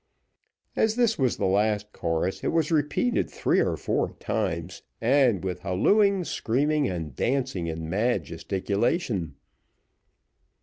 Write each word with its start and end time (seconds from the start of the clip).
As 0.75 0.95
this 0.95 1.19
was 1.19 1.37
the 1.37 1.45
last 1.45 1.93
chorus, 1.93 2.43
it 2.43 2.47
was 2.47 2.71
repeated 2.71 3.29
three 3.29 3.59
or 3.61 3.77
four 3.77 4.13
times, 4.15 4.81
and 4.99 5.43
with 5.43 5.59
hallooing, 5.59 6.23
screaming, 6.23 6.89
and 6.89 7.15
dancing 7.15 7.67
in 7.67 7.87
mad 7.87 8.23
gesticulation. 8.23 9.35